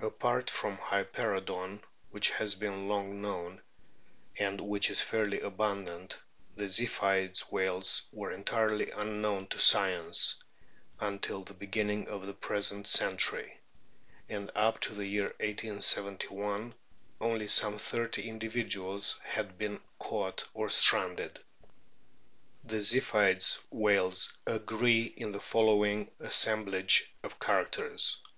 Apart 0.00 0.48
from 0.48 0.78
Hyperoodon, 0.78 1.82
which 2.12 2.30
has 2.30 2.54
been 2.54 2.88
long 2.88 3.20
212 3.20 3.20
A 3.20 3.20
BOOK 3.20 3.60
OF 3.60 3.60
WHALES 3.60 3.60
known, 4.46 4.52
and 4.54 4.60
which 4.62 4.88
is 4.88 5.02
fairly 5.02 5.40
abundant, 5.42 6.18
the 6.56 6.64
Ziphioid 6.64 7.38
whales 7.52 8.08
were 8.10 8.32
entirely 8.32 8.90
unknown 8.90 9.48
to 9.48 9.60
science 9.60 10.42
until 10.98 11.44
the 11.44 11.52
beginning 11.52 12.08
of 12.08 12.24
the 12.24 12.32
present 12.32 12.86
century; 12.88 13.60
and 14.30 14.50
up 14.54 14.80
to 14.80 14.94
the 14.94 15.04
year 15.04 15.34
iS/i 15.38 16.72
only 17.20 17.46
some 17.46 17.76
thirty 17.76 18.30
individuals 18.30 19.20
had 19.22 19.58
been 19.58 19.82
caught 19.98 20.48
or 20.54 20.70
stranded. 20.70 21.38
The 22.64 22.78
Ziphioid 22.78 23.58
whales 23.68 24.32
agree 24.46 25.02
in 25.02 25.32
the 25.32 25.38
following 25.40 26.10
assem 26.18 26.64
blage 26.64 27.02
of 27.22 27.38
characters: 27.38 28.22
1. 28.24 28.32